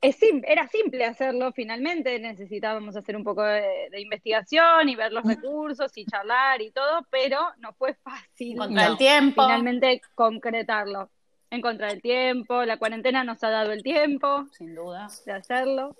es 0.03 0.15
sim- 0.17 0.43
era 0.45 0.67
simple 0.67 1.05
hacerlo 1.05 1.51
finalmente, 1.53 2.19
necesitábamos 2.19 2.95
hacer 2.95 3.15
un 3.15 3.23
poco 3.23 3.41
de, 3.43 3.89
de 3.91 4.01
investigación 4.01 4.89
y 4.89 4.95
ver 4.95 5.11
los 5.11 5.23
recursos 5.25 5.91
y 5.95 6.05
charlar 6.05 6.61
y 6.61 6.71
todo, 6.71 7.05
pero 7.09 7.39
no 7.57 7.73
fue 7.73 7.95
fácil 7.95 8.57
Contra 8.57 8.85
No. 8.85 8.91
el 8.91 8.97
tiempo. 8.97 9.43
finalmente 9.43 10.01
concretarlo. 10.15 11.09
En 11.49 11.61
contra 11.61 11.87
del 11.89 12.01
tiempo, 12.01 12.63
la 12.65 12.77
cuarentena 12.77 13.23
nos 13.23 13.43
ha 13.43 13.49
dado 13.51 13.71
el 13.73 13.83
tiempo 13.83 14.47
Sin 14.51 14.73
duda. 14.75 15.07
de 15.25 15.31
hacerlo. 15.33 15.95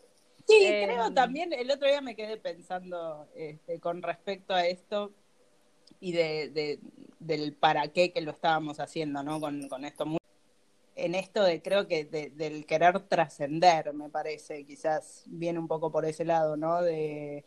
Sí, 0.48 0.55
Eh, 0.62 0.83
creo 0.88 1.13
también, 1.13 1.53
el 1.53 1.69
otro 1.72 1.88
día 1.88 2.01
me 2.01 2.15
quedé 2.15 2.38
pensando 2.38 3.27
este, 3.36 3.79
con 3.79 4.01
respecto 4.01 4.53
a 4.53 4.65
esto 4.65 5.12
y 6.00 6.12
de, 6.12 6.50
de- 6.50 6.79
del 7.19 7.53
para 7.53 7.88
qué 7.89 8.12
que 8.12 8.19
lo 8.22 8.31
estábamos 8.31 8.79
haciendo, 8.79 9.24
¿no? 9.24 9.39
Con, 9.39 9.69
con 9.69 9.86
esto. 9.86 10.05
Muy- 10.05 10.17
En 10.96 11.16
esto 11.16 11.44
de, 11.44 11.62
creo 11.62 11.88
que 11.88 12.06
de- 12.06 12.30
del 12.32 12.66
querer 12.66 13.00
trascender, 13.08 13.94
me 13.94 14.10
parece, 14.10 14.66
quizás 14.66 15.24
viene 15.28 15.60
un 15.60 15.68
poco 15.68 15.92
por 15.92 16.06
ese 16.06 16.24
lado, 16.26 16.56
¿no? 16.58 16.82
De, 16.84 17.46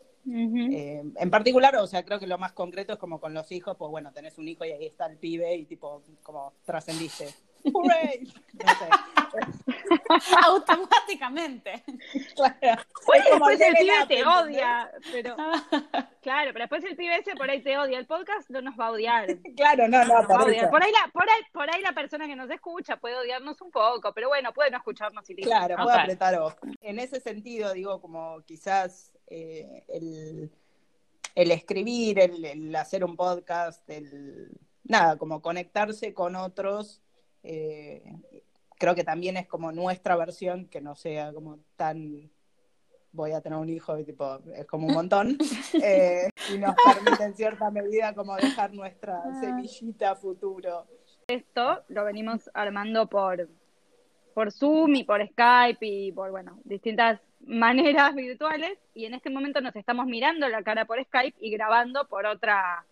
eh, 0.69 1.03
en 1.15 1.31
particular, 1.31 1.75
o 1.77 1.87
sea, 1.87 2.05
creo 2.05 2.19
que 2.19 2.27
lo 2.27 2.37
más 2.37 2.53
concreto 2.53 2.93
es 2.93 2.99
como 2.99 3.19
con 3.21 3.33
los 3.33 3.51
hijos, 3.51 3.77
pues 3.77 3.89
bueno, 3.91 4.13
tenés 4.13 4.37
un 4.37 4.47
hijo 4.49 4.65
y 4.65 4.71
ahí 4.71 4.85
está 4.87 5.07
el 5.07 5.17
pibe 5.17 5.55
y 5.55 5.65
tipo, 5.65 6.03
como 6.23 6.53
trascendiste. 6.65 7.35
¡Hooray! 7.73 8.33
No 8.53 8.73
sé. 8.73 8.89
Automáticamente. 10.45 11.83
Claro. 12.35 12.81
Después 13.15 13.61
el 13.61 13.75
pibe 13.75 14.05
te 14.07 14.19
¿entendés? 14.19 14.25
odia, 14.25 14.91
pero 15.11 15.35
claro, 16.21 16.51
pero 16.53 16.59
después 16.63 16.83
el 16.83 16.95
pibe 16.95 17.17
ese 17.17 17.35
por 17.35 17.49
ahí 17.49 17.61
te 17.61 17.77
odia. 17.77 17.99
El 17.99 18.07
podcast 18.07 18.49
no 18.49 18.61
nos 18.61 18.79
va 18.79 18.87
a 18.87 18.91
odiar. 18.91 19.27
Claro, 19.55 19.87
no, 19.87 19.99
no, 20.05 20.21
Nos 20.21 20.29
va 20.29 20.35
a 20.35 20.39
por 20.39 20.49
odiar. 20.49 20.69
Por 20.69 20.83
ahí, 20.83 20.91
la, 20.91 21.11
por, 21.11 21.29
ahí, 21.29 21.41
por 21.51 21.73
ahí 21.73 21.81
la 21.81 21.93
persona 21.93 22.27
que 22.27 22.35
nos 22.35 22.49
escucha 22.49 22.97
puede 22.97 23.15
odiarnos 23.17 23.59
un 23.61 23.71
poco, 23.71 24.13
pero 24.13 24.27
bueno, 24.29 24.53
puede 24.53 24.71
no 24.71 24.77
escucharnos 24.77 25.27
y 25.29 25.35
listo. 25.35 25.49
Claro, 25.49 25.75
Ok. 25.75 25.83
puedo 25.83 25.97
apretar 25.97 26.35
ojo. 26.35 26.57
En 26.81 26.99
ese 26.99 27.19
sentido, 27.19 27.73
digo, 27.73 27.99
como 28.01 28.41
quizás 28.45 29.13
eh, 29.27 29.83
el, 29.87 30.51
el 31.35 31.51
escribir, 31.51 32.19
el, 32.19 32.45
el 32.45 32.75
hacer 32.75 33.03
un 33.03 33.15
podcast, 33.15 33.89
el 33.89 34.51
nada, 34.83 35.17
como 35.17 35.41
conectarse 35.41 36.13
con 36.13 36.35
otros, 36.35 37.01
eh, 37.43 38.03
creo 38.77 38.95
que 38.95 39.03
también 39.03 39.37
es 39.37 39.47
como 39.47 39.71
nuestra 39.71 40.15
versión, 40.15 40.67
que 40.67 40.81
no 40.81 40.95
sea 40.95 41.33
como 41.33 41.59
tan 41.75 42.29
voy 43.11 43.31
a 43.31 43.41
tener 43.41 43.57
un 43.57 43.69
hijo 43.69 43.97
y 43.97 44.05
tipo, 44.05 44.39
es 44.55 44.65
como 44.65 44.87
un 44.87 44.93
montón, 44.93 45.37
eh, 45.83 46.29
y 46.53 46.57
nos 46.59 46.75
permite 46.75 47.23
en 47.23 47.35
cierta 47.35 47.71
medida 47.71 48.13
como 48.13 48.35
dejar 48.35 48.73
nuestra 48.73 49.21
semillita 49.41 50.11
a 50.11 50.15
futuro. 50.15 50.85
Esto 51.27 51.83
lo 51.89 52.05
venimos 52.05 52.49
armando 52.53 53.07
por, 53.07 53.49
por 54.33 54.51
Zoom 54.51 54.95
y 54.95 55.03
por 55.03 55.27
Skype 55.27 55.85
y 55.85 56.11
por, 56.11 56.31
bueno, 56.31 56.59
distintas 56.63 57.19
maneras 57.41 58.15
virtuales. 58.15 58.77
Y 58.93 59.05
en 59.05 59.15
este 59.15 59.29
momento 59.29 59.59
nos 59.61 59.75
estamos 59.75 60.05
mirando 60.05 60.47
la 60.47 60.63
cara 60.63 60.85
por 60.85 61.03
Skype 61.03 61.37
y 61.41 61.49
grabando 61.51 62.07
por 62.07 62.25
otra 62.25 62.85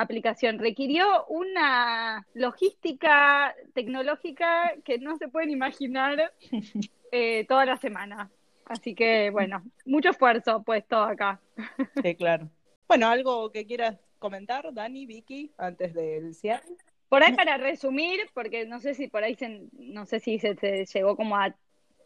aplicación. 0.00 0.58
Requirió 0.58 1.26
una 1.26 2.26
logística 2.34 3.54
tecnológica 3.74 4.74
que 4.84 4.98
no 4.98 5.16
se 5.16 5.28
pueden 5.28 5.50
imaginar 5.50 6.32
eh, 7.12 7.44
toda 7.48 7.64
la 7.64 7.76
semana. 7.76 8.30
Así 8.64 8.94
que, 8.94 9.30
bueno, 9.30 9.62
mucho 9.86 10.10
esfuerzo 10.10 10.62
puesto 10.62 10.98
acá. 10.98 11.40
Sí, 12.02 12.14
claro. 12.14 12.48
Bueno, 12.86 13.08
algo 13.08 13.50
que 13.50 13.66
quieras 13.66 13.98
comentar, 14.18 14.72
Dani, 14.72 15.06
Vicky, 15.06 15.52
antes 15.58 15.94
del 15.94 16.34
cierre. 16.34 16.64
Por 17.08 17.22
ahí 17.22 17.32
para 17.32 17.56
resumir, 17.56 18.20
porque 18.34 18.66
no 18.66 18.80
sé 18.80 18.94
si 18.94 19.08
por 19.08 19.24
ahí 19.24 19.34
se, 19.34 19.62
no 19.72 20.04
sé 20.04 20.20
si 20.20 20.38
se, 20.38 20.54
se 20.56 20.84
llegó 20.84 21.16
como 21.16 21.36
a 21.36 21.54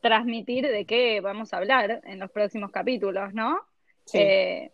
transmitir 0.00 0.66
de 0.66 0.84
qué 0.84 1.20
vamos 1.20 1.52
a 1.52 1.58
hablar 1.58 2.00
en 2.04 2.18
los 2.20 2.30
próximos 2.30 2.70
capítulos, 2.70 3.34
¿no? 3.34 3.60
Sí. 4.04 4.18
Eh, 4.18 4.72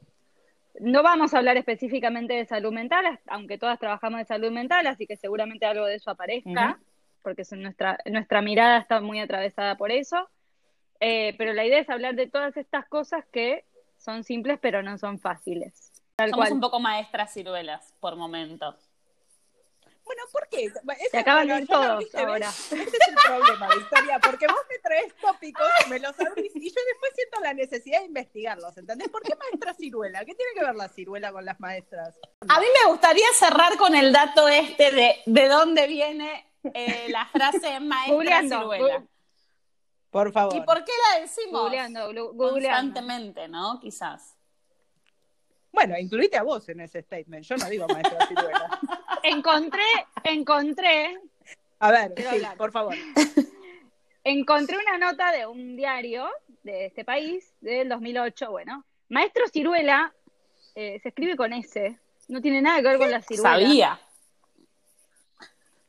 no 0.81 1.03
vamos 1.03 1.35
a 1.35 1.39
hablar 1.39 1.57
específicamente 1.57 2.35
de 2.35 2.45
salud 2.45 2.73
mental, 2.73 3.19
aunque 3.27 3.59
todas 3.59 3.79
trabajamos 3.79 4.19
de 4.19 4.25
salud 4.25 4.51
mental, 4.51 4.87
así 4.87 5.07
que 5.07 5.17
seguramente 5.17 5.67
algo 5.67 5.87
de 5.87 5.97
eso 5.97 6.11
aparezca, 6.11 6.79
porque 7.23 7.43
es 7.43 7.53
nuestra, 7.53 7.99
nuestra 8.07 8.43
mirada 8.43 8.79
está 8.79 9.01
muy 9.01 9.21
atravesada 9.21 9.77
por 9.77 9.91
eso. 9.91 10.29
Eh, 11.01 11.35
pero 11.39 11.53
la 11.53 11.65
idea 11.65 11.79
es 11.79 11.89
hablar 11.89 12.15
de 12.17 12.27
todas 12.27 12.57
estas 12.57 12.87
cosas 12.89 13.25
que 13.33 13.65
son 13.99 14.25
simples 14.25 14.59
pero 14.61 14.83
no 14.83 14.99
son 14.99 15.19
fáciles. 15.19 15.93
Tal 16.17 16.31
Somos 16.31 16.47
cual. 16.47 16.53
un 16.55 16.61
poco 16.61 16.81
maestras 16.81 17.33
ciruelas 17.33 17.95
por 18.01 18.17
momentos. 18.17 18.88
Bueno, 20.09 20.23
¿por 20.33 20.49
qué? 20.49 20.65
Ese- 20.65 21.11
Se 21.11 21.19
acaban 21.19 21.47
de 21.47 21.59
ir 21.59 21.67
todos 21.69 21.99
¿viste? 21.99 22.17
¿Ves? 22.17 22.27
ahora. 22.27 22.49
Este 22.49 22.77
es 22.83 23.09
el 23.09 23.15
problema, 23.25 23.69
Victoria, 23.77 24.19
porque 24.19 24.47
vos 24.47 24.61
me 24.71 24.79
traes 24.79 25.15
tópicos, 25.21 25.69
me 25.91 25.99
los 26.01 26.19
abrís 26.19 26.51
y 26.57 26.71
yo 26.71 26.81
después 26.89 27.13
siento 27.15 27.41
la 27.41 27.53
necesidad 27.55 28.01
de 28.01 28.07
investigarlos, 28.07 28.77
¿entendés? 28.79 29.09
¿Por 29.11 29.23
qué 29.23 29.35
maestra 29.37 29.75
ciruela? 29.75 30.25
¿Qué 30.25 30.35
tiene 30.35 30.53
que 30.55 30.65
ver 30.65 30.75
la 30.75 30.89
ciruela 30.89 31.31
con 31.31 31.45
las 31.45 31.61
maestras? 31.61 32.19
A 32.49 32.59
mí 32.59 32.67
me 32.85 32.91
gustaría 32.91 33.27
cerrar 33.39 33.77
con 33.77 33.95
el 33.95 34.13
dato 34.13 34.49
este 34.49 34.91
de 34.93 35.17
de 35.27 35.49
dónde 35.49 35.87
viene 35.87 36.51
eh, 36.75 37.07
la 37.11 37.27
frase 37.27 37.79
maestra 37.81 38.15
Googleando, 38.15 38.59
ciruela. 38.61 39.05
Por 40.11 40.33
favor. 40.33 40.57
¿Y 40.57 40.61
por 40.63 40.83
qué 40.85 40.93
la 41.13 41.21
decimos? 41.21 41.61
Googleando, 41.61 42.07
googleando. 42.33 42.39
Constantemente, 42.39 43.47
¿no? 43.47 43.79
Quizás. 43.79 44.35
Bueno, 45.71 45.99
incluite 45.99 46.37
a 46.39 46.43
vos 46.43 46.67
en 46.71 46.81
ese 46.81 47.03
statement, 47.03 47.45
yo 47.45 47.57
no 47.59 47.67
digo 47.69 47.87
maestra 47.89 48.27
ciruela. 48.27 48.81
Encontré, 49.31 49.83
encontré, 50.25 51.21
A 51.81 51.93
ver, 51.93 52.15
sí, 52.17 52.43
por 52.57 52.73
favor. 52.73 52.95
encontré 54.25 54.79
una 54.79 54.97
nota 54.97 55.33
de 55.33 55.47
un 55.47 55.77
diario 55.77 56.29
de 56.63 56.87
este 56.87 57.05
país 57.05 57.55
del 57.61 57.91
2008. 57.91 58.51
Bueno, 58.51 58.87
maestro 59.11 59.47
ciruela 59.49 60.15
eh, 60.75 60.99
se 61.03 61.11
escribe 61.11 61.37
con 61.37 61.53
S, 61.53 61.99
no 62.29 62.41
tiene 62.41 62.63
nada 62.63 62.79
que 62.81 62.89
ver 62.89 62.99
con 62.99 63.11
la 63.11 63.21
ciruela. 63.21 63.51
Sabía. 63.51 64.01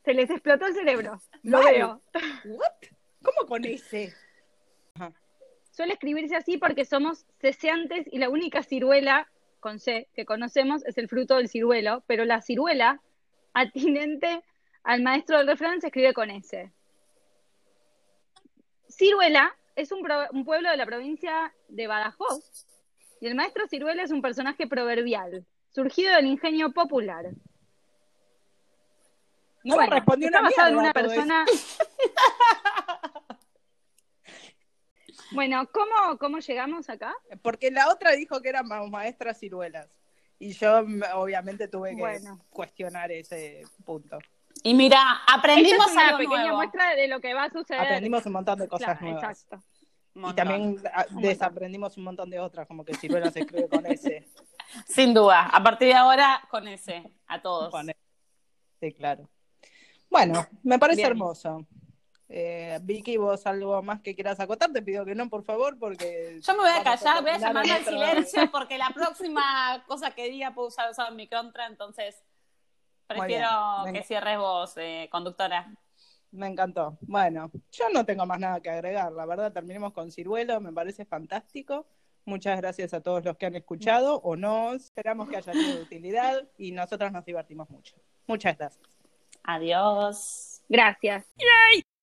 Se 0.04 0.14
les 0.14 0.30
explotó 0.30 0.66
el 0.66 0.74
cerebro. 0.74 1.22
Lo 1.44 1.64
veo. 1.64 2.02
¿What? 2.44 2.90
¿Cómo 3.24 3.48
con 3.48 3.64
ese? 3.64 4.14
Suele 5.72 5.94
escribirse 5.94 6.36
así 6.36 6.58
porque 6.58 6.84
somos 6.84 7.26
ceseantes 7.40 8.06
y 8.12 8.18
la 8.18 8.28
única 8.28 8.64
ciruela 8.64 9.30
con 9.62 9.80
C 9.80 10.10
que 10.14 10.26
conocemos 10.26 10.84
es 10.86 10.98
el 10.98 11.08
fruto 11.08 11.38
del 11.38 11.48
ciruelo, 11.48 12.04
pero 12.06 12.26
la 12.26 12.42
ciruela 12.42 13.02
atinente 13.62 14.44
al 14.84 15.02
maestro 15.02 15.38
del 15.38 15.48
refrán 15.48 15.82
se 15.82 15.88
escribe 15.88 16.14
con 16.14 16.30
S. 16.32 16.72
Ciruela 18.90 19.56
es 19.76 19.92
un, 19.92 20.02
pro- 20.02 20.28
un 20.32 20.44
pueblo 20.46 20.70
de 20.70 20.78
la 20.78 20.86
provincia 20.86 21.54
de 21.68 21.88
Badajoz 21.88 22.66
y 23.22 23.28
el 23.28 23.36
maestro 23.36 23.68
Ciruela 23.68 24.04
es 24.04 24.12
un 24.12 24.22
personaje 24.22 24.68
proverbial, 24.68 25.46
surgido 25.70 26.16
del 26.16 26.26
ingenio 26.28 26.72
popular. 26.72 27.26
No 29.64 29.76
Bueno, 29.76 29.90
me 29.92 29.96
respondió 29.98 30.28
está 30.28 30.40
una 30.40 30.50
basado 30.50 30.70
en 30.70 30.76
mierda 30.76 30.90
una 30.90 30.94
todo 30.94 31.04
persona. 31.14 31.46
Bueno, 35.32 35.70
¿cómo, 35.72 36.18
¿cómo 36.18 36.40
llegamos 36.40 36.90
acá? 36.90 37.14
Porque 37.44 37.70
la 37.70 37.90
otra 37.92 38.14
dijo 38.14 38.42
que 38.42 38.50
eran 38.50 38.68
maestras 38.90 39.38
ciruelas. 39.40 39.99
Y 40.40 40.54
yo 40.54 40.80
obviamente 41.16 41.68
tuve 41.68 41.92
que 41.92 42.02
Bueno. 42.02 42.40
cuestionar 42.50 43.12
ese 43.12 43.62
punto. 43.86 44.18
Y 44.64 44.74
mira, 44.74 45.00
aprendimos 45.28 45.88
es 45.88 45.92
una 45.94 46.06
algo 46.08 46.18
pequeña 46.20 46.42
nuevo. 46.44 46.58
muestra 46.58 46.96
de 46.96 47.08
lo 47.08 47.20
que 47.20 47.34
va 47.34 47.46
a 47.46 47.50
suceder. 47.50 47.82
Aprendimos 47.82 48.26
un 48.26 48.34
montón 48.34 48.60
de 48.60 48.68
cosas 48.68 48.98
Claro, 48.98 49.02
nuevas. 49.14 49.44
Exacto. 49.44 49.64
Y 50.16 50.34
también 50.34 50.78
ah, 50.94 51.06
desaprendimos 51.12 51.96
un 51.98 52.04
montón 52.04 52.30
de 52.30 52.40
otras, 52.40 52.68
como 52.68 52.84
que 52.84 52.94
ciruelas 52.96 53.32
se 53.34 53.42
escribe 53.42 53.70
con 53.70 53.86
S. 53.86 54.28
Sin 54.88 55.14
duda. 55.14 55.46
A 55.48 55.64
partir 55.64 55.90
de 55.90 55.94
ahora, 55.94 56.42
con 56.50 56.68
ese, 56.68 57.04
a 57.28 57.42
todos. 57.42 57.70
Con 57.70 57.90
S. 57.90 58.00
Sí, 58.82 58.92
claro. 58.94 59.30
Bueno, 60.10 60.46
me 60.64 60.80
parece 60.80 61.02
Bien. 61.02 61.12
hermoso. 61.12 61.66
Eh, 62.32 62.78
Vicky, 62.84 63.18
vos 63.18 63.48
algo 63.48 63.82
más 63.82 64.02
que 64.02 64.14
quieras 64.14 64.40
acotar, 64.40 64.72
te 64.72 64.84
pido 64.84 65.04
que 65.04 65.16
no, 65.16 65.28
por 65.30 65.44
favor, 65.44 65.80
porque... 65.80 66.40
Yo 66.42 66.54
me 66.54 66.60
voy 66.60 66.70
a 66.70 66.84
callar, 66.84 67.24
voy 67.24 67.32
a 67.32 67.38
llamarme 67.40 67.72
al 67.72 67.84
silencio 67.84 68.52
porque 68.52 68.78
la 68.78 68.92
próxima 68.94 69.84
cosa 69.88 70.12
que 70.12 70.30
diga 70.30 70.54
puedo 70.54 70.68
usar 70.68 70.92
eso 70.92 71.08
en 71.08 71.16
mi 71.16 71.28
contra, 71.28 71.66
entonces 71.66 72.24
prefiero 73.08 73.50
bien, 73.84 73.96
que 73.96 74.04
cierres 74.04 74.38
vos, 74.38 74.74
eh, 74.78 75.10
conductora. 75.12 75.74
Me 76.32 76.46
encantó. 76.46 77.00
Bueno, 77.02 77.50
yo 77.72 77.90
no 77.90 78.06
tengo 78.06 78.28
más 78.28 78.40
nada 78.40 78.62
que 78.62 78.70
agregar, 78.70 79.12
la 79.12 79.26
verdad, 79.26 79.52
terminemos 79.52 79.92
con 79.92 80.12
Ciruelo, 80.12 80.62
me 80.62 80.72
parece 80.72 81.06
fantástico. 81.06 81.88
Muchas 82.26 82.62
gracias 82.62 82.94
a 82.94 83.02
todos 83.02 83.26
los 83.26 83.38
que 83.38 83.48
han 83.48 83.56
escuchado 83.56 84.18
o 84.18 84.36
no, 84.36 84.74
esperamos 84.74 85.30
que 85.30 85.38
haya 85.38 85.52
sido 85.52 85.78
de 85.78 85.82
utilidad 85.82 86.48
y 86.60 86.74
nosotros 86.74 87.12
nos 87.12 87.26
divertimos 87.26 87.68
mucho. 87.72 87.96
Muchas 88.28 88.56
gracias. 88.56 88.88
Adiós. 89.42 90.62
Gracias. 90.70 91.26